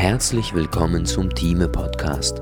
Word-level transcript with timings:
Herzlich 0.00 0.54
willkommen 0.54 1.04
zum 1.06 1.34
Thieme 1.34 1.66
Podcast. 1.66 2.40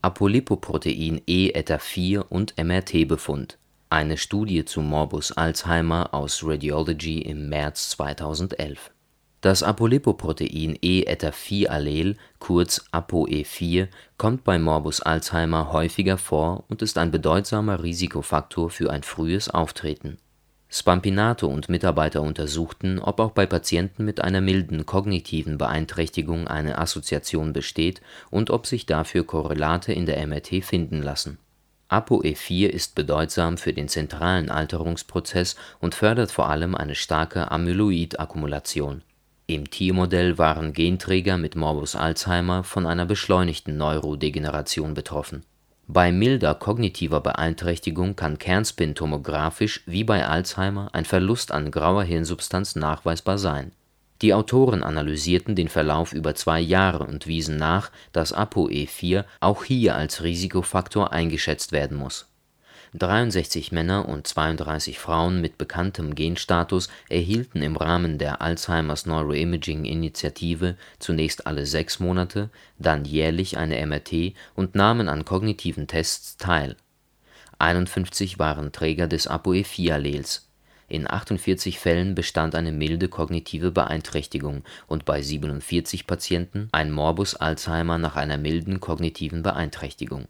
Apolipoprotein 0.00 1.22
E-Eta4 1.24 2.18
und 2.18 2.54
MRT-Befund. 2.58 3.58
Eine 3.90 4.16
Studie 4.16 4.64
zu 4.64 4.80
Morbus 4.80 5.30
Alzheimer 5.30 6.12
aus 6.12 6.42
Radiology 6.44 7.20
im 7.20 7.48
März 7.48 7.90
2011. 7.90 8.90
Das 9.40 9.62
Apolipoprotein 9.62 10.76
E-Eta4-Allel, 10.82 12.16
kurz 12.40 12.84
ApoE4, 12.90 13.86
kommt 14.18 14.42
bei 14.42 14.58
Morbus 14.58 15.00
Alzheimer 15.00 15.72
häufiger 15.72 16.18
vor 16.18 16.64
und 16.66 16.82
ist 16.82 16.98
ein 16.98 17.12
bedeutsamer 17.12 17.84
Risikofaktor 17.84 18.68
für 18.68 18.90
ein 18.90 19.04
frühes 19.04 19.48
Auftreten. 19.48 20.18
Spampinato 20.74 21.48
und 21.48 21.68
Mitarbeiter 21.68 22.22
untersuchten, 22.22 22.98
ob 22.98 23.20
auch 23.20 23.32
bei 23.32 23.44
Patienten 23.44 24.06
mit 24.06 24.22
einer 24.22 24.40
milden 24.40 24.86
kognitiven 24.86 25.58
Beeinträchtigung 25.58 26.48
eine 26.48 26.78
Assoziation 26.78 27.52
besteht 27.52 28.00
und 28.30 28.48
ob 28.48 28.66
sich 28.66 28.86
dafür 28.86 29.26
Korrelate 29.26 29.92
in 29.92 30.06
der 30.06 30.26
MRT 30.26 30.64
finden 30.64 31.02
lassen. 31.02 31.36
ApoE4 31.90 32.68
ist 32.68 32.94
bedeutsam 32.94 33.58
für 33.58 33.74
den 33.74 33.88
zentralen 33.88 34.48
Alterungsprozess 34.48 35.56
und 35.78 35.94
fördert 35.94 36.30
vor 36.30 36.48
allem 36.48 36.74
eine 36.74 36.94
starke 36.94 37.50
Amyloid-Akkumulation. 37.50 39.02
Im 39.46 39.68
Tiermodell 39.68 40.38
waren 40.38 40.72
Genträger 40.72 41.36
mit 41.36 41.54
Morbus 41.54 41.96
Alzheimer 41.96 42.64
von 42.64 42.86
einer 42.86 43.04
beschleunigten 43.04 43.76
Neurodegeneration 43.76 44.94
betroffen. 44.94 45.44
Bei 45.86 46.12
milder 46.12 46.54
kognitiver 46.54 47.20
Beeinträchtigung 47.20 48.16
kann 48.16 48.38
kernspintomographisch 48.38 49.82
wie 49.86 50.04
bei 50.04 50.26
Alzheimer 50.26 50.90
ein 50.92 51.04
Verlust 51.04 51.52
an 51.52 51.70
grauer 51.70 52.04
Hirnsubstanz 52.04 52.76
nachweisbar 52.76 53.38
sein. 53.38 53.72
Die 54.22 54.32
Autoren 54.32 54.84
analysierten 54.84 55.56
den 55.56 55.68
Verlauf 55.68 56.12
über 56.12 56.34
zwei 56.34 56.60
Jahre 56.60 57.04
und 57.04 57.26
wiesen 57.26 57.56
nach, 57.56 57.90
dass 58.12 58.34
ApoE4 58.34 59.24
auch 59.40 59.64
hier 59.64 59.96
als 59.96 60.22
Risikofaktor 60.22 61.12
eingeschätzt 61.12 61.72
werden 61.72 61.96
muss 61.96 62.31
63 62.94 63.72
Männer 63.72 64.06
und 64.06 64.26
32 64.26 64.98
Frauen 64.98 65.40
mit 65.40 65.56
bekanntem 65.56 66.14
Genstatus 66.14 66.90
erhielten 67.08 67.62
im 67.62 67.76
Rahmen 67.76 68.18
der 68.18 68.42
Alzheimer's 68.42 69.06
Neuroimaging 69.06 69.86
Initiative 69.86 70.76
zunächst 70.98 71.46
alle 71.46 71.64
sechs 71.64 72.00
Monate, 72.00 72.50
dann 72.78 73.06
jährlich 73.06 73.56
eine 73.56 73.84
MRT 73.86 74.34
und 74.54 74.74
nahmen 74.74 75.08
an 75.08 75.24
kognitiven 75.24 75.86
Tests 75.86 76.36
teil. 76.36 76.76
51 77.58 78.38
waren 78.38 78.72
Träger 78.72 79.06
des 79.06 79.30
ApoE4-Allels. 79.30 80.48
In 80.88 81.10
48 81.10 81.78
Fällen 81.78 82.14
bestand 82.14 82.54
eine 82.54 82.72
milde 82.72 83.08
kognitive 83.08 83.70
Beeinträchtigung 83.70 84.64
und 84.86 85.06
bei 85.06 85.22
47 85.22 86.06
Patienten 86.06 86.68
ein 86.72 86.90
Morbus 86.90 87.36
Alzheimer 87.36 87.96
nach 87.96 88.16
einer 88.16 88.36
milden 88.36 88.80
kognitiven 88.80 89.42
Beeinträchtigung 89.42 90.26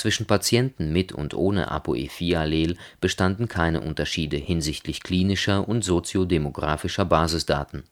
zwischen 0.00 0.26
Patienten 0.26 0.92
mit 0.92 1.12
und 1.12 1.34
ohne 1.34 1.70
ApoE4-Allel 1.70 2.76
bestanden 3.00 3.48
keine 3.48 3.80
Unterschiede 3.80 4.36
hinsichtlich 4.36 5.02
klinischer 5.02 5.68
und 5.68 5.84
soziodemografischer 5.84 7.04
Basisdaten. 7.04 7.84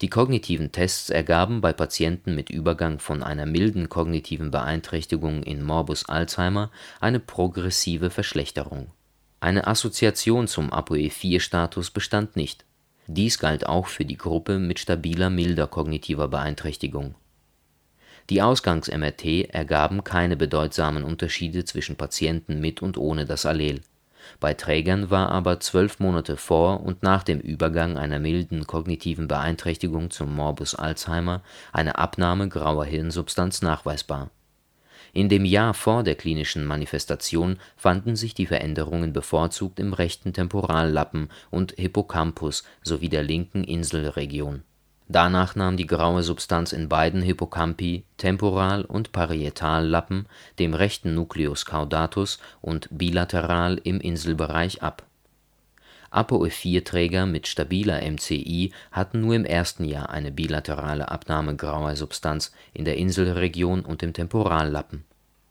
Die 0.00 0.08
kognitiven 0.08 0.72
Tests 0.72 1.10
ergaben 1.10 1.60
bei 1.60 1.72
Patienten 1.72 2.34
mit 2.34 2.48
Übergang 2.48 2.98
von 2.98 3.22
einer 3.22 3.44
milden 3.44 3.88
kognitiven 3.88 4.50
Beeinträchtigung 4.50 5.42
in 5.42 5.62
Morbus 5.62 6.08
Alzheimer 6.08 6.70
eine 7.00 7.20
progressive 7.20 8.10
Verschlechterung. 8.10 8.90
Eine 9.40 9.66
Assoziation 9.66 10.46
zum 10.46 10.72
ApoE4-Status 10.72 11.90
bestand 11.90 12.36
nicht. 12.36 12.64
Dies 13.08 13.38
galt 13.38 13.66
auch 13.66 13.88
für 13.88 14.04
die 14.04 14.16
Gruppe 14.16 14.58
mit 14.58 14.78
stabiler 14.78 15.28
milder 15.28 15.66
kognitiver 15.66 16.28
Beeinträchtigung 16.28 17.16
die 18.30 18.42
Ausgangs-MRT 18.42 19.50
ergaben 19.50 20.04
keine 20.04 20.36
bedeutsamen 20.36 21.04
Unterschiede 21.04 21.64
zwischen 21.64 21.96
Patienten 21.96 22.60
mit 22.60 22.82
und 22.82 22.96
ohne 22.96 23.24
das 23.24 23.46
Allel. 23.46 23.80
Bei 24.40 24.54
Trägern 24.54 25.10
war 25.10 25.30
aber 25.30 25.60
zwölf 25.60 25.98
Monate 25.98 26.36
vor 26.36 26.82
und 26.82 27.02
nach 27.02 27.22
dem 27.22 27.40
Übergang 27.40 27.98
einer 27.98 28.18
milden 28.18 28.66
kognitiven 28.66 29.28
Beeinträchtigung 29.28 30.10
zum 30.10 30.34
Morbus 30.34 30.74
Alzheimer 30.74 31.42
eine 31.72 31.98
Abnahme 31.98 32.48
grauer 32.48 32.84
Hirnsubstanz 32.84 33.62
nachweisbar. 33.62 34.30
In 35.12 35.28
dem 35.28 35.44
Jahr 35.44 35.74
vor 35.74 36.04
der 36.04 36.14
klinischen 36.14 36.64
Manifestation 36.64 37.58
fanden 37.76 38.16
sich 38.16 38.32
die 38.32 38.46
Veränderungen 38.46 39.12
bevorzugt 39.12 39.78
im 39.78 39.92
rechten 39.92 40.32
Temporallappen 40.32 41.28
und 41.50 41.72
Hippocampus 41.76 42.64
sowie 42.82 43.10
der 43.10 43.22
linken 43.22 43.64
Inselregion 43.64 44.62
Danach 45.12 45.56
nahm 45.56 45.76
die 45.76 45.86
graue 45.86 46.22
Substanz 46.22 46.72
in 46.72 46.88
beiden 46.88 47.20
Hippocampi 47.20 48.04
(Temporal 48.16 48.86
und 48.86 49.12
Parietallappen, 49.12 50.24
dem 50.58 50.72
rechten 50.72 51.14
Nucleus 51.14 51.66
caudatus 51.66 52.38
und 52.62 52.88
bilateral 52.90 53.78
im 53.84 54.00
Inselbereich) 54.00 54.82
ab. 54.82 55.02
ApoE4-Träger 56.12 57.26
mit 57.26 57.46
stabiler 57.46 58.00
MCI 58.10 58.72
hatten 58.90 59.20
nur 59.20 59.34
im 59.34 59.44
ersten 59.44 59.84
Jahr 59.84 60.08
eine 60.08 60.30
bilaterale 60.30 61.10
Abnahme 61.10 61.56
grauer 61.56 61.94
Substanz 61.94 62.50
in 62.72 62.86
der 62.86 62.96
Inselregion 62.96 63.82
und 63.82 64.02
im 64.02 64.14
Temporallappen. 64.14 65.04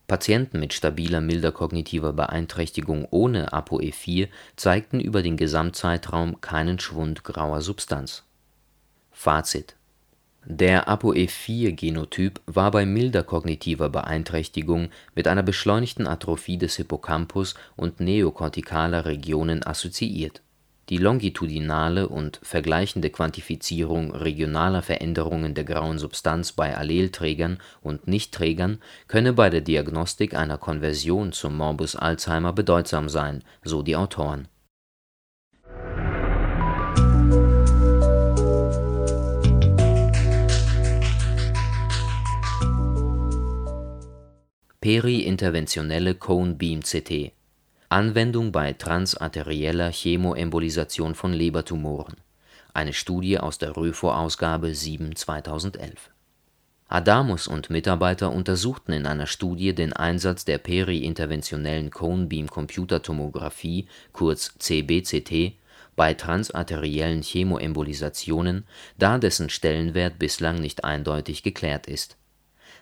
Patienten 0.07 0.59
mit 0.59 0.73
stabiler 0.73 1.22
milder 1.22 1.51
kognitiver 1.51 2.13
Beeinträchtigung 2.13 3.07
ohne 3.11 3.53
ApoE4 3.53 4.28
zeigten 4.55 4.99
über 4.99 5.22
den 5.22 5.38
Gesamtzeitraum 5.38 6.41
keinen 6.41 6.79
Schwund 6.79 7.23
grauer 7.23 7.61
Substanz 7.61 8.23
Fazit: 9.21 9.75
Der 10.45 10.89
ApoE4-Genotyp 10.89 12.41
war 12.47 12.71
bei 12.71 12.87
milder 12.87 13.21
kognitiver 13.21 13.87
Beeinträchtigung 13.87 14.89
mit 15.13 15.27
einer 15.27 15.43
beschleunigten 15.43 16.07
Atrophie 16.07 16.57
des 16.57 16.77
Hippocampus 16.77 17.53
und 17.75 17.99
neokortikaler 17.99 19.05
Regionen 19.05 19.63
assoziiert. 19.63 20.41
Die 20.89 20.97
longitudinale 20.97 22.09
und 22.09 22.39
vergleichende 22.41 23.11
Quantifizierung 23.11 24.09
regionaler 24.09 24.81
Veränderungen 24.81 25.53
der 25.53 25.65
grauen 25.65 25.99
Substanz 25.99 26.53
bei 26.53 26.75
Allelträgern 26.75 27.59
und 27.83 28.07
Nichtträgern 28.07 28.79
könne 29.07 29.33
bei 29.33 29.51
der 29.51 29.61
Diagnostik 29.61 30.33
einer 30.33 30.57
Konversion 30.57 31.31
zum 31.31 31.57
Morbus 31.57 31.95
Alzheimer 31.95 32.53
bedeutsam 32.53 33.07
sein, 33.07 33.43
so 33.61 33.83
die 33.83 33.95
Autoren 33.95 34.47
Peri-interventionelle 44.83 46.15
Cone-Beam-CT 46.15 47.33
Anwendung 47.89 48.51
bei 48.51 48.73
transarterieller 48.73 49.91
Chemoembolisation 49.91 51.13
von 51.13 51.33
Lebertumoren. 51.33 52.15
Eine 52.73 52.93
Studie 52.93 53.37
aus 53.37 53.59
der 53.59 53.77
RÖFO-Ausgabe 53.77 54.69
7/2011. 54.73 56.09
Adamus 56.87 57.47
und 57.47 57.69
Mitarbeiter 57.69 58.31
untersuchten 58.31 58.93
in 58.93 59.05
einer 59.05 59.27
Studie 59.27 59.75
den 59.75 59.93
Einsatz 59.93 60.45
der 60.45 60.57
peri-interventionellen 60.57 61.91
Cone-Beam-Computertomographie 61.91 63.87
kurz 64.13 64.55
CBCT 64.57 65.59
bei 65.95 66.15
transarteriellen 66.15 67.21
Chemoembolisationen, 67.21 68.65
da 68.97 69.19
dessen 69.19 69.51
Stellenwert 69.51 70.17
bislang 70.17 70.59
nicht 70.59 70.83
eindeutig 70.83 71.43
geklärt 71.43 71.85
ist 71.85 72.17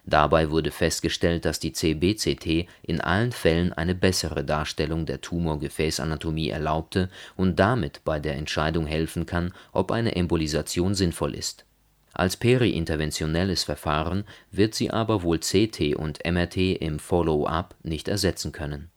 Dabei 0.06 0.50
wurde 0.50 0.72
festgestellt, 0.72 1.46
dass 1.46 1.60
die 1.60 1.74
CBCT 1.74 2.68
in 2.82 3.02
allen 3.02 3.32
Fällen 3.32 3.74
eine 3.74 3.96
bessere 3.96 4.44
Darstellung 4.44 5.06
der 5.06 5.22
Tumorgefäßanatomie 5.22 6.50
erlaubte 6.50 7.10
und 7.36 7.60
damit 7.60 8.02
bei 8.06 8.20
der 8.20 8.36
Entscheidung 8.36 8.86
helfen 8.88 9.26
kann, 9.26 9.54
ob 9.72 9.92
eine 9.92 10.16
Embolisation 10.16 10.96
sinnvoll 10.96 11.36
ist. 11.36 11.66
Als 12.14 12.38
peri-interventionelles 12.38 13.64
Verfahren 13.64 14.26
wird 14.52 14.74
sie 14.74 14.90
aber 14.90 15.24
wohl 15.24 15.40
CT 15.40 15.96
und 15.96 16.20
MRT 16.26 16.58
im 16.82 17.00
Follow-up 17.00 17.76
nicht 17.84 18.08
ersetzen 18.08 18.52
können. 18.52 18.90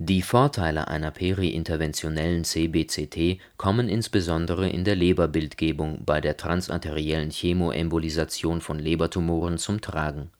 Die 0.00 0.22
Vorteile 0.22 0.86
einer 0.86 1.10
peri-interventionellen 1.10 2.44
CBCT 2.44 3.40
kommen 3.56 3.88
insbesondere 3.88 4.68
in 4.68 4.84
der 4.84 4.94
Leberbildgebung 4.94 6.04
bei 6.04 6.20
der 6.20 6.36
transarteriellen 6.36 7.30
Chemoembolisation 7.30 8.60
von 8.60 8.78
Lebertumoren 8.78 9.58
zum 9.58 9.80
Tragen 9.80 10.30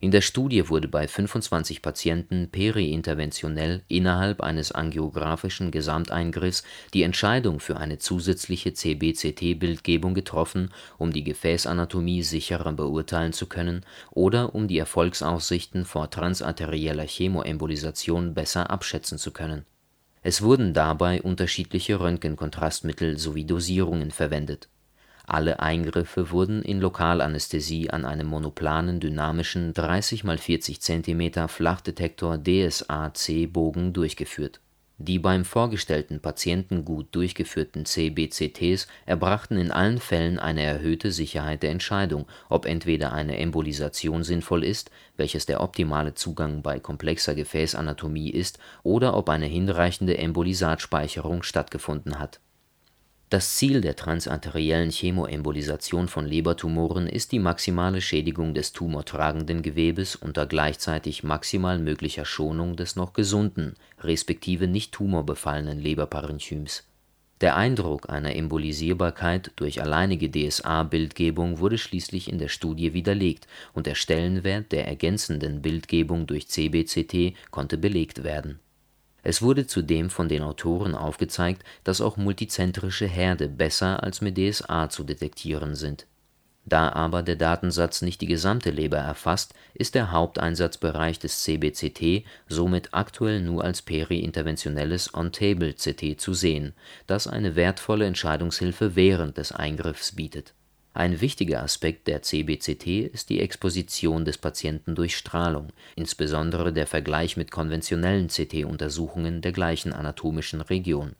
in 0.00 0.10
der 0.10 0.20
Studie 0.20 0.68
wurde 0.68 0.88
bei 0.88 1.06
25 1.06 1.80
Patienten 1.80 2.48
peri-interventionell 2.50 3.82
innerhalb 3.88 4.40
eines 4.40 4.72
angiographischen 4.72 5.70
Gesamteingriffs 5.70 6.64
die 6.92 7.02
Entscheidung 7.02 7.60
für 7.60 7.76
eine 7.76 7.98
zusätzliche 7.98 8.74
CBCT-Bildgebung 8.74 10.14
getroffen, 10.14 10.70
um 10.98 11.12
die 11.12 11.24
Gefäßanatomie 11.24 12.22
sicherer 12.22 12.72
beurteilen 12.72 13.32
zu 13.32 13.46
können 13.46 13.84
oder 14.10 14.54
um 14.54 14.68
die 14.68 14.78
Erfolgsaussichten 14.78 15.84
vor 15.84 16.10
transarterieller 16.10 17.06
Chemoembolisation 17.06 18.34
besser 18.34 18.70
abschätzen 18.70 19.18
zu 19.18 19.30
können 19.30 19.64
Es 20.22 20.42
wurden 20.42 20.74
dabei 20.74 21.22
unterschiedliche 21.22 22.00
Röntgenkontrastmittel 22.00 23.18
sowie 23.18 23.44
Dosierungen 23.44 24.10
verwendet. 24.10 24.68
Alle 25.26 25.60
Eingriffe 25.60 26.30
wurden 26.30 26.62
in 26.62 26.80
Lokalanästhesie 26.80 27.88
an 27.88 28.04
einem 28.04 28.26
monoplanen 28.26 29.00
dynamischen 29.00 29.72
30 29.72 30.22
× 30.24 30.38
40 30.38 30.80
cm 30.80 31.48
Flachdetektor 31.48 32.36
DSA-C-Bogen 32.36 33.94
durchgeführt. 33.94 34.60
Die 34.98 35.18
beim 35.18 35.44
vorgestellten 35.44 36.20
Patienten 36.20 36.84
gut 36.84 37.08
durchgeführten 37.16 37.84
CBCTs 37.86 38.86
erbrachten 39.06 39.56
in 39.56 39.72
allen 39.72 39.98
Fällen 39.98 40.38
eine 40.38 40.62
erhöhte 40.62 41.10
Sicherheit 41.10 41.62
der 41.62 41.70
Entscheidung, 41.70 42.26
ob 42.48 42.66
entweder 42.66 43.12
eine 43.12 43.38
Embolisation 43.38 44.22
sinnvoll 44.22 44.62
ist, 44.62 44.90
welches 45.16 45.46
der 45.46 45.62
optimale 45.62 46.14
Zugang 46.14 46.62
bei 46.62 46.78
komplexer 46.78 47.34
Gefäßanatomie 47.34 48.30
ist, 48.30 48.58
oder 48.82 49.16
ob 49.16 49.30
eine 49.30 49.46
hinreichende 49.46 50.18
Embolisatspeicherung 50.18 51.42
stattgefunden 51.42 52.18
hat 52.18 52.40
das 53.34 53.56
Ziel 53.56 53.80
der 53.80 53.96
transarteriellen 53.96 54.92
Chemoembolisation 54.92 56.06
von 56.06 56.24
Lebertumoren 56.24 57.08
ist 57.08 57.32
die 57.32 57.40
maximale 57.40 58.00
Schädigung 58.00 58.54
des 58.54 58.72
tumortragenden 58.72 59.60
Gewebes 59.60 60.14
unter 60.14 60.46
gleichzeitig 60.46 61.24
maximal 61.24 61.80
möglicher 61.80 62.26
Schonung 62.26 62.76
des 62.76 62.94
noch 62.94 63.12
gesunden 63.12 63.74
respektive 63.98 64.68
nicht 64.68 64.92
tumorbefallenen 64.92 65.80
Leberparenchyms. 65.80 66.84
Der 67.40 67.56
Eindruck 67.56 68.08
einer 68.08 68.36
Embolisierbarkeit 68.36 69.50
durch 69.56 69.82
alleinige 69.82 70.30
DSA-Bildgebung 70.30 71.58
wurde 71.58 71.78
schließlich 71.78 72.30
in 72.30 72.38
der 72.38 72.46
Studie 72.46 72.94
widerlegt 72.94 73.48
und 73.72 73.86
der 73.88 73.96
Stellenwert 73.96 74.70
der 74.70 74.86
ergänzenden 74.86 75.60
Bildgebung 75.60 76.28
durch 76.28 76.46
CBCT 76.46 77.34
konnte 77.50 77.78
belegt 77.78 78.22
werden 78.22 78.60
es 79.24 79.40
wurde 79.40 79.66
zudem 79.66 80.10
von 80.10 80.28
den 80.28 80.42
Autoren 80.42 80.94
aufgezeigt, 80.94 81.64
dass 81.82 82.02
auch 82.02 82.16
multizentrische 82.18 83.06
Herde 83.06 83.48
besser 83.48 84.02
als 84.02 84.20
mit 84.20 84.36
DSA 84.36 84.90
zu 84.90 85.02
detektieren 85.02 85.74
sind. 85.74 86.06
Da 86.66 86.90
aber 86.92 87.22
der 87.22 87.36
Datensatz 87.36 88.00
nicht 88.00 88.20
die 88.20 88.26
gesamte 88.26 88.70
Leber 88.70 88.98
erfasst, 88.98 89.54
ist 89.74 89.94
der 89.94 90.12
Haupteinsatzbereich 90.12 91.18
des 91.18 91.42
CBCT 91.42 92.24
somit 92.48 92.88
aktuell 92.92 93.40
nur 93.40 93.64
als 93.64 93.82
periinterventionelles 93.82 95.12
On-Table-CT 95.12 96.18
zu 96.20 96.32
sehen, 96.32 96.74
das 97.06 97.26
eine 97.26 97.56
wertvolle 97.56 98.06
Entscheidungshilfe 98.06 98.94
während 98.94 99.36
des 99.36 99.52
Eingriffs 99.52 100.12
bietet 100.12 100.54
ein 100.96 101.20
wichtiger 101.20 101.60
Aspekt 101.64 102.06
der 102.06 102.22
CBCT 102.22 102.86
ist 103.12 103.28
die 103.28 103.40
Exposition 103.40 104.24
des 104.24 104.38
Patienten 104.38 104.94
durch 104.94 105.16
Strahlung, 105.16 105.70
insbesondere 105.96 106.72
der 106.72 106.86
Vergleich 106.86 107.36
mit 107.36 107.50
konventionellen 107.50 108.28
CT-Untersuchungen 108.28 109.40
der 109.40 109.50
gleichen 109.50 109.92
anatomischen 109.92 110.60
Region. 110.60 111.16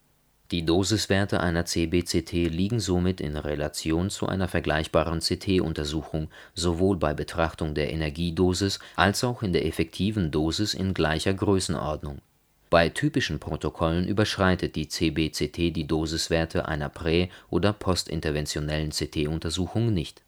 Die 0.52 0.64
Dosiswerte 0.64 1.40
einer 1.40 1.64
CBCT 1.64 2.32
liegen 2.32 2.78
somit 2.78 3.20
in 3.20 3.36
Relation 3.36 4.10
zu 4.10 4.28
einer 4.28 4.46
vergleichbaren 4.46 5.18
CT-Untersuchung 5.18 6.28
sowohl 6.54 6.96
bei 6.96 7.12
Betrachtung 7.12 7.74
der 7.74 7.92
Energiedosis 7.92 8.78
als 8.94 9.24
auch 9.24 9.42
in 9.42 9.52
der 9.52 9.66
effektiven 9.66 10.30
Dosis 10.30 10.74
in 10.74 10.94
gleicher 10.94 11.34
Größenordnung 11.34 12.20
bei 12.70 12.88
typischen 12.88 13.38
Protokollen 13.38 14.08
überschreitet 14.08 14.74
die 14.74 14.88
CBCT 14.88 15.76
die 15.76 15.86
Dosiswerte 15.86 16.66
einer 16.66 16.88
prä 16.88 17.28
oder 17.50 17.72
postinterventionellen 17.72 18.90
CT-Untersuchung 18.90 19.92
nicht. 19.92 20.22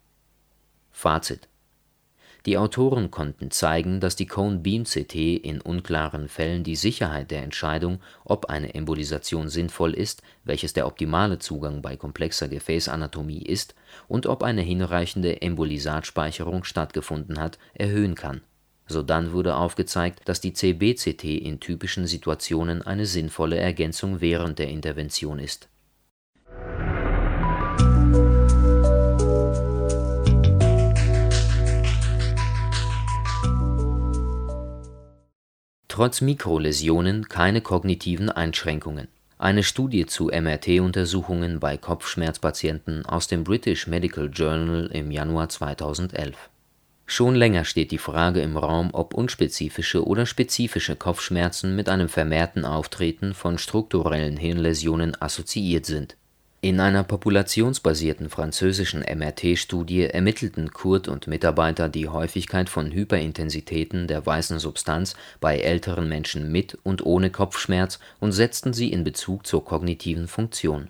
Fazit 0.91 1.47
Die 2.45 2.57
Autoren 2.57 3.11
konnten 3.11 3.51
zeigen, 3.51 3.99
dass 3.99 4.15
die 4.15 4.27
Cone-Beam-CT 4.27 5.15
in 5.15 5.61
unklaren 5.61 6.29
Fällen 6.29 6.63
die 6.63 6.75
Sicherheit 6.75 7.31
der 7.31 7.43
Entscheidung, 7.43 7.99
ob 8.23 8.45
eine 8.45 8.73
Embolisation 8.73 9.49
sinnvoll 9.49 9.93
ist, 9.93 10.21
welches 10.43 10.73
der 10.73 10.87
optimale 10.87 11.39
Zugang 11.39 11.81
bei 11.81 11.97
komplexer 11.97 12.47
Gefäßanatomie 12.47 13.41
ist, 13.41 13.75
und 14.07 14.25
ob 14.25 14.43
eine 14.43 14.61
hinreichende 14.61 15.41
Embolisatspeicherung 15.41 16.63
stattgefunden 16.63 17.39
hat, 17.39 17.59
erhöhen 17.73 18.15
kann 18.15 18.41
Sodann 18.87 19.33
wurde 19.33 19.55
aufgezeigt, 19.55 20.21
dass 20.25 20.41
die 20.41 20.53
CBCT 20.53 21.23
in 21.23 21.59
typischen 21.59 22.07
Situationen 22.07 22.81
eine 22.81 23.05
sinnvolle 23.05 23.57
Ergänzung 23.57 24.21
während 24.21 24.59
der 24.59 24.69
Intervention 24.69 25.39
ist. 25.39 25.67
Trotz 35.87 36.21
Mikroläsionen 36.21 37.27
keine 37.27 37.61
kognitiven 37.61 38.29
Einschränkungen. 38.29 39.07
Eine 39.39 39.63
Studie 39.63 40.05
zu 40.05 40.27
MRT-Untersuchungen 40.27 41.59
bei 41.59 41.77
Kopfschmerzpatienten 41.77 43.05
aus 43.05 43.27
dem 43.27 43.43
British 43.43 43.87
Medical 43.87 44.29
Journal 44.31 44.91
im 44.93 45.11
Januar 45.11 45.49
2011 45.49 46.49
Schon 47.09 47.35
länger 47.35 47.63
steht 47.63 47.91
die 47.91 47.97
Frage 47.97 48.41
im 48.41 48.57
Raum, 48.57 48.89
ob 48.91 49.13
unspezifische 49.13 50.05
oder 50.05 50.25
spezifische 50.25 50.97
Kopfschmerzen 50.97 51.73
mit 51.73 51.87
einem 51.87 52.09
vermehrten 52.09 52.65
Auftreten 52.65 53.33
von 53.33 53.57
strukturellen 53.57 54.35
Hirnläsionen 54.35 55.19
assoziiert 55.19 55.85
sind. 55.85 56.17
In 56.59 56.81
einer 56.81 57.03
populationsbasierten 57.03 58.29
französischen 58.29 59.01
MRT-Studie 59.01 60.03
ermittelten 60.03 60.73
Kurt 60.73 61.07
und 61.07 61.27
Mitarbeiter 61.27 61.87
die 61.87 62.09
Häufigkeit 62.09 62.67
von 62.67 62.91
Hyperintensitäten 62.91 64.07
der 64.07 64.25
weißen 64.25 64.59
Substanz 64.59 65.15
bei 65.39 65.59
älteren 65.59 66.09
Menschen 66.09 66.51
mit 66.51 66.77
und 66.83 67.05
ohne 67.05 67.29
Kopfschmerz 67.29 67.99
und 68.19 68.33
setzten 68.33 68.73
sie 68.73 68.91
in 68.91 69.05
Bezug 69.05 69.47
zur 69.47 69.63
kognitiven 69.63 70.27
Funktion 70.27 70.89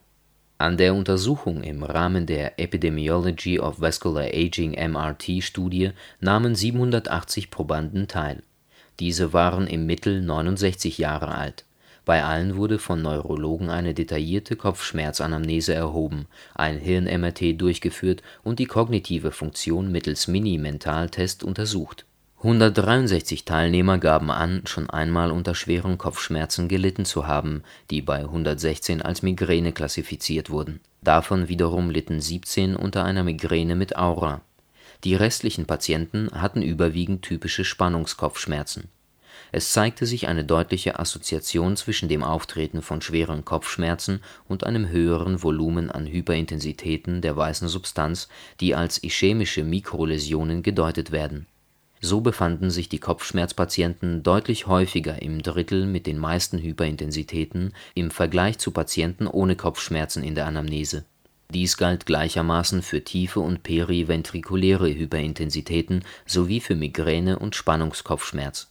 an 0.59 0.75
der 0.75 0.95
Untersuchung 0.95 1.62
im 1.62 1.83
Rahmen 1.83 2.25
der 2.25 2.59
Epidemiology 2.59 3.59
of 3.59 3.80
Vascular 3.80 4.25
Aging 4.33 4.71
(MRT-Studie) 4.71 5.92
nahmen 6.19 6.56
780 6.56 7.51
Probanden 7.51 8.07
teil. 8.07 8.42
Diese 9.00 9.33
waren 9.33 9.68
im 9.68 9.86
Mittel 9.86 10.24
69 10.24 10.98
Jahre 10.98 11.36
alt. 11.36 11.63
Bei 12.06 12.24
allen 12.24 12.56
wurde 12.56 12.80
von 12.80 13.04
Neurologen 13.04 13.69
eine 13.69 13.94
detaillierte 13.94 14.56
Kopfschmerzanamnese 14.56 15.75
erhoben, 15.75 16.25
ein 16.56 16.80
Hirn-MRT 16.80 17.62
durchgeführt 17.62 18.24
und 18.44 18.57
die 18.57 18.65
kognitive 18.65 19.31
Funktion 19.31 19.92
mittels 19.92 20.27
Mini-Mental-Test 20.27 21.44
untersucht 21.44 22.06
163 22.39 23.45
Teilnehmer 23.45 23.97
gaben 23.97 24.29
an, 24.29 24.61
schon 24.65 24.91
einmal 24.91 25.31
unter 25.31 25.55
schweren 25.55 25.97
Kopfschmerzen 25.97 26.67
gelitten 26.67 27.03
zu 27.03 27.25
haben, 27.25 27.63
die 27.89 28.03
bei 28.03 28.19
116 28.19 29.01
als 29.01 29.23
Migräne 29.23 29.71
klassifiziert 29.71 30.51
wurden. 30.51 30.79
Davon 31.01 31.47
wiederum 31.47 31.89
litten 31.89 32.21
17 32.21 32.75
unter 32.75 33.03
einer 33.03 33.23
Migräne 33.23 33.75
mit 33.75 33.97
Aura. 33.97 34.41
Die 35.03 35.15
restlichen 35.15 35.65
Patienten 35.65 36.29
hatten 36.31 36.61
überwiegend 36.61 37.23
typische 37.23 37.65
Spannungskopfschmerzen. 37.65 38.89
Es 39.51 39.73
zeigte 39.73 40.06
sich 40.06 40.27
eine 40.27 40.45
deutliche 40.45 40.99
Assoziation 40.99 41.75
zwischen 41.75 42.07
dem 42.07 42.23
Auftreten 42.23 42.83
von 42.83 43.01
schweren 43.01 43.45
Kopfschmerzen 43.45 44.21
und 44.47 44.63
einem 44.63 44.89
höheren 44.89 45.41
Volumen 45.41 45.89
an 45.89 46.06
Hyperintensitäten 46.06 47.21
der 47.21 47.35
weißen 47.35 47.67
Substanz, 47.67 48.27
die 48.59 48.75
als 48.75 49.03
ischämische 49.03 49.63
Mikroläsionen 49.63 50.61
gedeutet 50.61 51.11
werden 51.11 51.47
so 52.01 52.21
befanden 52.21 52.69
sich 52.69 52.89
die 52.89 52.99
Kopfschmerzpatienten 52.99 54.23
deutlich 54.23 54.68
häufiger 54.68 55.21
im 55.21 55.42
Drittel 55.42 55.85
mit 55.85 56.07
den 56.07 56.18
meisten 56.18 56.59
Hyperintensitäten 56.59 57.73
im 57.95 58.11
Vergleich 58.11 58.59
zu 58.59 58.71
Patienten 58.71 59.27
ohne 59.27 59.56
Kopfschmerzen 59.56 60.23
in 60.23 60.35
der 60.35 60.45
Anamnese. 60.45 61.06
Dies 61.54 61.77
galt 61.77 62.06
gleichermaßen 62.06 62.81
für 62.81 63.04
tiefe 63.04 63.39
und 63.39 63.63
periventrikuläre 63.63 64.94
Hyperintensitäten 64.94 66.04
sowie 66.25 66.59
für 66.59 66.75
Migräne 66.75 67.39
und 67.39 67.56
Spannungskopfschmerz. 67.56 68.68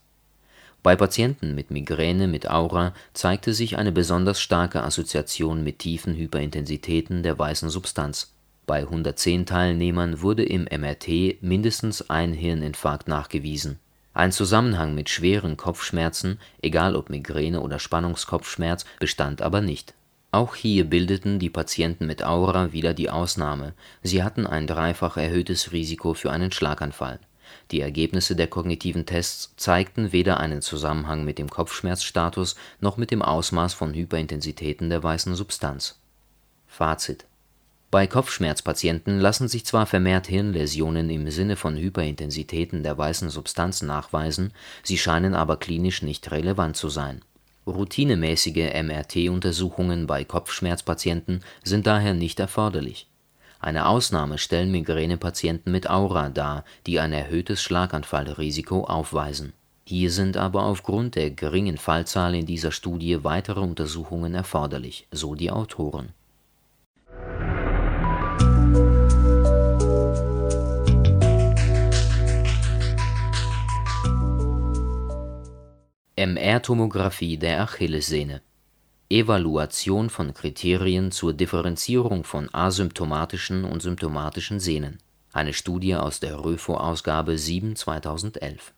Bei 0.82 0.94
Patienten 0.94 1.54
mit 1.54 1.70
Migräne 1.70 2.28
mit 2.28 2.48
Aura 2.48 2.94
zeigte 3.12 3.54
sich 3.54 3.76
eine 3.76 3.92
besonders 3.92 4.40
starke 4.40 4.84
Assoziation 4.84 5.64
mit 5.64 5.80
tiefen 5.80 6.14
Hyperintensitäten 6.14 7.22
der 7.22 7.38
weißen 7.38 7.70
Substanz 7.70 8.35
bei 8.66 8.80
110 8.80 9.46
Teilnehmern 9.46 10.20
wurde 10.22 10.44
im 10.44 10.64
MRT 10.64 11.40
mindestens 11.40 12.10
ein 12.10 12.32
Hirninfarkt 12.32 13.06
nachgewiesen. 13.06 13.78
Ein 14.12 14.32
Zusammenhang 14.32 14.94
mit 14.94 15.08
schweren 15.08 15.56
Kopfschmerzen 15.56 16.40
(egal 16.62 16.96
ob 16.96 17.08
Migräne 17.08 17.60
oder 17.60 17.78
Spannungskopfschmerz) 17.78 18.84
bestand 18.98 19.40
aber 19.40 19.60
nicht. 19.60 19.94
Auch 20.32 20.54
hier 20.56 20.84
bildeten 20.84 21.38
die 21.38 21.50
Patienten 21.50 22.06
mit 22.06 22.24
Aura 22.24 22.72
wieder 22.72 22.92
die 22.92 23.08
Ausnahme, 23.08 23.74
sie 24.02 24.22
hatten 24.22 24.46
ein 24.46 24.66
dreifach 24.66 25.16
erhöhtes 25.16 25.72
Risiko 25.72 26.14
für 26.14 26.30
einen 26.30 26.50
Schlaganfall. 26.50 27.20
Die 27.70 27.80
Ergebnisse 27.80 28.34
der 28.34 28.48
kognitiven 28.48 29.06
Tests 29.06 29.54
zeigten 29.56 30.12
weder 30.12 30.40
einen 30.40 30.62
Zusammenhang 30.62 31.24
mit 31.24 31.38
dem 31.38 31.48
Kopfschmerzstatus 31.48 32.56
noch 32.80 32.96
mit 32.96 33.10
dem 33.10 33.22
Ausmaß 33.22 33.74
von 33.74 33.94
Hyperintensitäten 33.94 34.90
der 34.90 35.02
weißen 35.02 35.34
Substanz. 35.36 36.00
Fazit 36.66 37.26
bei 37.88 38.08
Kopfschmerzpatienten 38.08 39.20
lassen 39.20 39.46
sich 39.46 39.64
zwar 39.64 39.86
vermehrt 39.86 40.26
Hirnläsionen 40.26 41.08
im 41.08 41.30
Sinne 41.30 41.54
von 41.54 41.76
Hyperintensitäten 41.76 42.82
der 42.82 42.98
weißen 42.98 43.30
Substanz 43.30 43.80
nachweisen, 43.80 44.52
sie 44.82 44.98
scheinen 44.98 45.34
aber 45.34 45.56
klinisch 45.56 46.02
nicht 46.02 46.30
relevant 46.32 46.76
zu 46.76 46.88
sein. 46.88 47.22
Routinemäßige 47.64 48.72
MRT-Untersuchungen 48.82 50.08
bei 50.08 50.24
Kopfschmerzpatienten 50.24 51.42
sind 51.62 51.86
daher 51.86 52.14
nicht 52.14 52.40
erforderlich. 52.40 53.06
Eine 53.60 53.86
Ausnahme 53.86 54.38
stellen 54.38 54.72
Migränepatienten 54.72 55.70
mit 55.70 55.88
Aura 55.88 56.28
dar, 56.28 56.64
die 56.86 56.98
ein 56.98 57.12
erhöhtes 57.12 57.62
Schlaganfallrisiko 57.62 58.84
aufweisen. 58.84 59.52
Hier 59.84 60.10
sind 60.10 60.36
aber 60.36 60.64
aufgrund 60.64 61.14
der 61.14 61.30
geringen 61.30 61.78
Fallzahl 61.78 62.34
in 62.34 62.46
dieser 62.46 62.72
Studie 62.72 63.22
weitere 63.22 63.60
Untersuchungen 63.60 64.34
erforderlich, 64.34 65.06
so 65.12 65.36
die 65.36 65.52
Autoren 65.52 66.12
MR-Tomographie 76.46 77.38
der 77.38 77.62
Achillessehne 77.62 78.40
Evaluation 79.10 80.08
von 80.08 80.32
Kriterien 80.32 81.10
zur 81.10 81.32
Differenzierung 81.32 82.22
von 82.22 82.48
asymptomatischen 82.54 83.64
und 83.64 83.82
symptomatischen 83.82 84.60
Sehnen. 84.60 84.98
Eine 85.32 85.52
Studie 85.52 85.96
aus 85.96 86.20
der 86.20 86.38
RÖFO-Ausgabe 86.44 87.32
7/2011. 87.36 88.74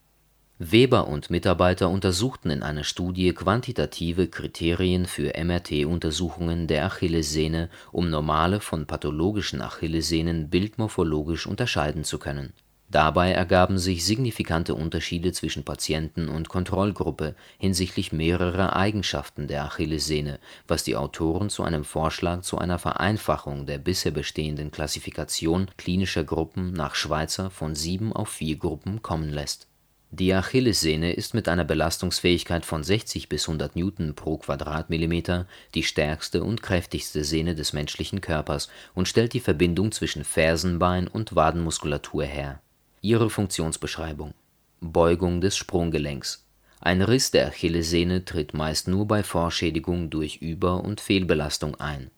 Weber 0.59 1.09
und 1.09 1.29
Mitarbeiter 1.29 1.91
untersuchten 1.91 2.49
in 2.49 2.63
einer 2.63 2.85
Studie 2.85 3.35
quantitative 3.35 4.29
Kriterien 4.29 5.05
für 5.05 5.35
MRT-Untersuchungen 5.37 6.69
der 6.69 6.87
Achillessehne, 6.87 7.69
um 7.93 8.09
normale 8.09 8.61
von 8.61 8.87
pathologischen 8.87 9.61
Achillessehnen 9.61 10.49
bildmorphologisch 10.49 11.47
unterscheiden 11.47 12.05
zu 12.05 12.19
können 12.19 12.55
Dabei 12.91 13.33
ergaben 13.33 13.79
sich 13.79 14.07
signifikante 14.07 14.75
Unterschiede 14.75 15.33
zwischen 15.33 15.63
Patienten 15.63 16.31
und 16.31 16.49
Kontrollgruppe 16.49 17.35
hinsichtlich 17.59 18.13
mehrerer 18.13 18.77
Eigenschaften 18.77 19.47
der 19.47 19.65
Achillessehne, 19.65 20.39
was 20.67 20.85
die 20.85 20.97
Autoren 20.97 21.51
zu 21.51 21.65
einem 21.65 21.85
Vorschlag 21.85 22.41
zu 22.41 22.57
einer 22.57 22.79
Vereinfachung 22.79 23.67
der 23.67 23.77
bisher 23.77 24.11
bestehenden 24.11 24.71
Klassifikation 24.71 25.71
klinischer 25.77 26.25
Gruppen 26.25 26.73
nach 26.73 26.95
Schweizer 26.95 27.51
von 27.51 27.75
sieben 27.75 28.15
auf 28.15 28.31
vier 28.31 28.57
Gruppen 28.57 29.03
kommen 29.03 29.29
lässt. 29.29 29.67
Die 30.11 30.33
Achillessehne 30.33 31.13
ist 31.13 31.35
mit 31.35 31.47
einer 31.51 31.65
Belastungsfähigkeit 31.65 32.65
von 32.65 32.83
60 32.83 33.29
bis 33.29 33.47
100 33.47 33.77
Newton 33.77 34.15
pro 34.15 34.39
Quadratmillimeter 34.39 35.47
die 35.75 35.83
stärkste 35.83 36.43
und 36.43 36.63
kräftigste 36.63 37.23
Sehne 37.23 37.55
des 37.55 37.75
menschlichen 37.75 38.23
Körpers 38.23 38.71
und 38.95 39.09
stellt 39.09 39.35
die 39.35 39.41
Verbindung 39.41 39.93
zwischen 39.93 40.25
Fersenbein 40.25 41.07
und 41.07 41.37
Wadenmuskulatur 41.37 42.25
her 42.25 42.63
Ihre 43.09 43.31
Funktionsbeschreibung: 43.31 44.35
Beugung 44.83 45.41
des 45.41 45.57
Sprunggelenks. 45.57 46.45
Ein 46.79 47.01
Riss 47.01 47.31
der 47.31 47.47
Achillessehne 47.47 48.27
tritt 48.27 48.53
meist 48.53 48.87
nur 48.87 49.09
bei 49.09 49.23
Vorschädigung 49.23 50.11
durch 50.11 50.43
Über 50.43 50.85
und 50.85 51.01
Fehlbelastung 51.01 51.77
ein. 51.77 52.11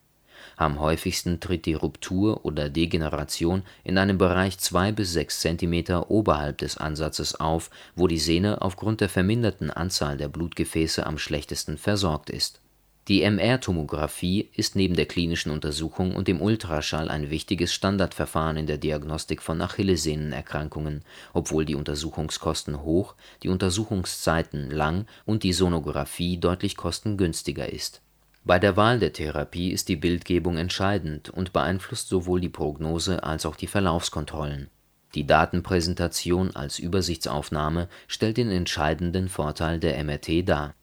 Am 0.57 0.81
häufigsten 0.81 1.39
tritt 1.39 1.67
die 1.67 1.75
Ruptur 1.75 2.45
oder 2.45 2.69
Degeneration 2.69 3.63
in 3.85 3.99
einem 3.99 4.19
Bereich 4.19 4.59
2 4.59 4.91
bis 4.91 5.13
6 5.13 5.39
cm 5.39 6.03
oberhalb 6.09 6.59
des 6.59 6.77
Ansatzes 6.77 7.39
auf, 7.39 7.71
wo 7.95 8.09
die 8.09 8.19
Sehne 8.19 8.61
aufgrund 8.61 9.01
der 9.01 9.09
verminderten 9.09 9.71
Anzahl 9.71 10.17
der 10.17 10.29
Blutgefäße 10.29 11.07
am 11.07 11.19
schlechtesten 11.19 11.79
versorgt 11.79 12.31
ist 12.31 12.61
die 13.11 13.23
MR-Tomographie 13.23 14.51
ist 14.55 14.77
neben 14.77 14.95
der 14.95 15.07
klinischen 15.07 15.51
Untersuchung 15.51 16.15
und 16.15 16.29
dem 16.29 16.41
Ultraschall 16.41 17.09
ein 17.09 17.29
wichtiges 17.29 17.75
Standardverfahren 17.75 18.57
in 18.57 18.69
der 18.69 18.79
Diagnostik 18.79 19.43
von 19.43 19.61
Achillessehnenerkrankungen, 19.61 21.03
obwohl 21.33 21.65
die 21.65 21.75
Untersuchungskosten 21.75 22.85
hoch, 22.85 23.17
die 23.43 23.49
Untersuchungszeiten 23.49 24.71
lang 24.71 25.07
und 25.25 25.43
die 25.43 25.53
Sonographie 25.53 26.39
deutlich 26.39 26.77
kostengünstiger 26.77 27.73
ist. 27.73 28.01
Bei 28.45 28.61
der 28.61 28.77
Wahl 28.77 29.01
der 29.01 29.13
Therapie 29.13 29.73
ist 29.73 29.89
die 29.89 29.97
Bildgebung 29.97 30.57
entscheidend 30.57 31.31
und 31.31 31.53
beeinflusst 31.53 32.11
sowohl 32.11 32.41
die 32.41 32.49
Prognose 32.49 33.25
als 33.25 33.45
auch 33.45 33.57
die 33.57 33.67
Verlaufskontrollen. 33.67 34.69
Die 35.17 35.27
Datenpräsentation 35.27 36.55
als 36.55 36.79
Übersichtsaufnahme 36.79 37.89
stellt 38.07 38.37
den 38.37 38.53
entscheidenden 38.53 39.29
Vorteil 39.29 39.81
der 39.81 40.01
MRT 40.05 40.49
dar 40.49 40.75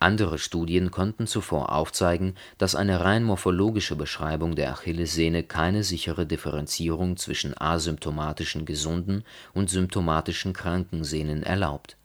andere 0.00 0.38
Studien 0.38 0.90
konnten 0.90 1.26
zuvor 1.26 1.72
aufzeigen, 1.72 2.34
dass 2.56 2.76
eine 2.76 3.00
rein 3.00 3.24
morphologische 3.24 3.96
Beschreibung 3.96 4.54
der 4.54 4.70
Achillessehne 4.70 5.42
keine 5.42 5.82
sichere 5.82 6.24
Differenzierung 6.24 7.16
zwischen 7.16 7.60
asymptomatischen 7.60 8.64
gesunden 8.64 9.24
und 9.54 9.70
symptomatischen 9.70 10.52
kranken 10.52 11.02
Sehnen 11.02 11.42
erlaubt. 11.42 11.96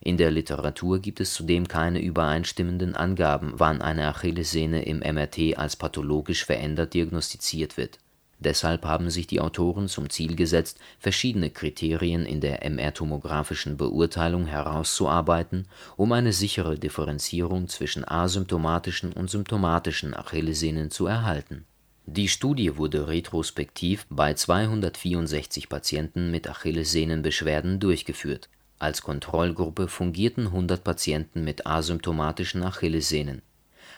In 0.00 0.16
der 0.16 0.30
Literatur 0.30 1.00
gibt 1.00 1.20
es 1.20 1.32
zudem 1.32 1.68
keine 1.68 2.00
übereinstimmenden 2.00 2.94
Angaben, 2.94 3.54
wann 3.56 3.82
eine 3.82 4.08
Achillessehne 4.08 4.84
im 4.84 4.98
MRT 4.98 5.56
als 5.56 5.76
pathologisch 5.76 6.44
verändert 6.44 6.94
diagnostiziert 6.94 7.76
wird 7.76 7.98
Deshalb 8.40 8.84
haben 8.84 9.10
sich 9.10 9.26
die 9.26 9.40
Autoren 9.40 9.88
zum 9.88 10.10
Ziel 10.10 10.36
gesetzt, 10.36 10.78
verschiedene 11.00 11.50
Kriterien 11.50 12.24
in 12.24 12.40
der 12.40 12.64
MR-tomographischen 12.64 13.76
Beurteilung 13.76 14.46
herauszuarbeiten, 14.46 15.66
um 15.96 16.12
eine 16.12 16.32
sichere 16.32 16.78
Differenzierung 16.78 17.68
zwischen 17.68 18.06
asymptomatischen 18.06 19.12
und 19.12 19.28
symptomatischen 19.28 20.14
Achillessehnen 20.14 20.92
zu 20.92 21.06
erhalten. 21.06 21.66
Die 22.06 22.28
Studie 22.28 22.76
wurde 22.76 23.08
retrospektiv 23.08 24.06
bei 24.08 24.32
264 24.34 25.68
Patienten 25.68 26.30
mit 26.30 26.48
Achillessehnenbeschwerden 26.48 27.80
durchgeführt. 27.80 28.48
Als 28.78 29.02
Kontrollgruppe 29.02 29.88
fungierten 29.88 30.46
100 30.46 30.84
Patienten 30.84 31.42
mit 31.42 31.66
asymptomatischen 31.66 32.62
Achillessehnen 32.62 33.42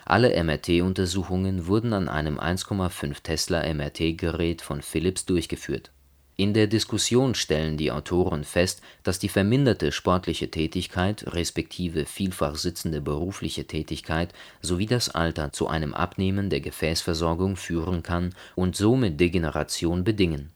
alle 0.04 0.42
MRT-Untersuchungen 0.42 1.66
wurden 1.66 1.92
an 1.92 2.08
einem 2.08 2.38
1,5 2.38 3.22
Tesla-MRT-Gerät 3.22 4.62
von 4.62 4.82
Philips 4.82 5.26
durchgeführt. 5.26 5.90
In 6.36 6.54
der 6.54 6.68
Diskussion 6.68 7.34
stellen 7.34 7.76
die 7.76 7.92
Autoren 7.92 8.44
fest, 8.44 8.80
dass 9.02 9.18
die 9.18 9.28
verminderte 9.28 9.92
sportliche 9.92 10.50
Tätigkeit 10.50 11.34
respektive 11.34 12.06
vielfach 12.06 12.54
sitzende 12.54 13.02
berufliche 13.02 13.66
Tätigkeit 13.66 14.32
sowie 14.62 14.86
das 14.86 15.10
Alter 15.10 15.52
zu 15.52 15.68
einem 15.68 15.92
Abnehmen 15.92 16.48
der 16.48 16.62
Gefäßversorgung 16.62 17.56
führen 17.56 18.02
kann 18.02 18.34
und 18.54 18.74
somit 18.74 19.20
Degeneration 19.20 20.02
bedingen. 20.02 20.50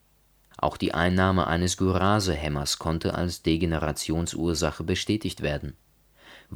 Auch 0.56 0.78
die 0.78 0.94
Einnahme 0.94 1.46
eines 1.48 1.76
Gyrasehemmers 1.76 2.78
konnte 2.78 3.14
als 3.14 3.42
Degenerationsursache 3.42 4.84
bestätigt 4.84 5.42
werden 5.42 5.76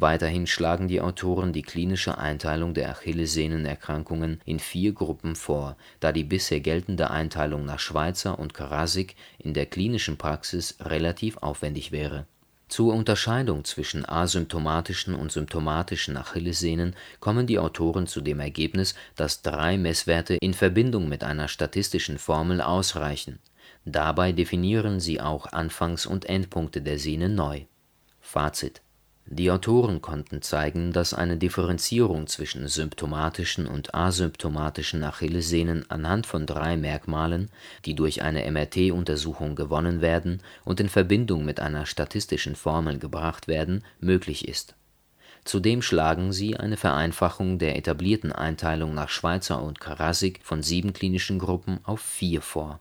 Weiterhin 0.01 0.47
schlagen 0.47 0.87
die 0.87 1.01
Autoren 1.01 1.53
die 1.53 1.63
klinische 1.63 2.19
Einteilung 2.19 2.73
der 2.73 2.91
Achillessehnenerkrankungen 2.91 4.41
in 4.45 4.61
vier 4.61 4.93
Gruppen 4.93 5.35
vor, 5.35 5.77
da 5.99 6.13
die 6.13 6.23
bisher 6.23 6.61
geltende 6.61 7.11
Einteilung 7.11 7.65
nach 7.65 7.81
Schweizer 7.81 8.39
und 8.39 8.55
Karasik 8.55 9.17
in 9.39 9.55
der 9.55 9.67
klinischen 9.67 10.17
Praxis 10.17 10.77
relativ 10.81 11.39
aufwendig 11.39 11.91
wäre. 11.91 12.27
Zur 12.69 12.95
Unterscheidung 12.95 13.65
zwischen 13.65 14.09
asymptomatischen 14.09 15.17
und 15.17 15.33
symptomatischen 15.33 16.17
Achillessehnen 16.17 16.95
kommen 17.19 17.49
die 17.49 17.59
Autoren 17.59 18.07
zu 18.07 18.21
dem 18.21 18.39
Ergebnis, 18.39 18.95
dass 19.17 19.43
drei 19.43 19.79
Messwerte 19.79 20.35
in 20.35 20.55
Verbindung 20.55 21.09
mit 21.09 21.25
einer 21.25 21.49
statistischen 21.49 22.19
Formel 22.19 22.61
ausreichen. 22.61 23.41
Dabei 23.85 24.31
definieren 24.31 25.01
sie 25.01 25.21
auch 25.21 25.47
Anfangs 25.47 26.07
und 26.07 26.27
Endpunkte 26.27 26.83
der 26.83 27.01
Sehne 27.01 27.29
neu. 27.29 27.63
Fazit 28.21 28.81
die 29.31 29.51
Autoren 29.51 30.01
konnten 30.01 30.41
zeigen, 30.41 30.95
dass 30.95 31.13
eine 31.13 31.37
Differenzierung 31.37 32.29
zwischen 32.29 32.67
symptomatischen 32.67 33.67
und 33.67 33.95
asymptomatischen 33.95 35.05
Achillessehnen 35.05 35.85
anhand 35.91 36.27
von 36.27 36.47
drei 36.47 36.79
Merkmalen, 36.79 37.51
die 37.85 37.95
durch 37.95 38.23
eine 38.23 38.51
MRT-Untersuchung 38.51 39.55
gewonnen 39.55 40.01
werden 40.01 40.41
und 40.65 40.81
in 40.81 40.89
Verbindung 40.89 41.45
mit 41.45 41.61
einer 41.61 41.85
statistischen 41.85 42.57
Formel 42.57 42.99
gebracht 42.99 43.49
werden, 43.49 43.85
möglich 44.01 44.49
ist. 44.49 44.75
Zudem 45.45 45.83
schlagen 45.83 46.33
sie 46.33 46.57
eine 46.57 46.79
Vereinfachung 46.79 47.59
der 47.59 47.77
etablierten 47.77 48.33
Einteilung 48.33 48.95
nach 48.95 49.11
Schweizer 49.11 49.63
und 49.63 49.79
Karasik 49.79 50.41
von 50.43 50.63
sieben 50.63 50.95
klinischen 50.95 51.39
Gruppen 51.39 51.81
auf 51.85 52.01
vier 52.01 52.41
vor 52.41 52.81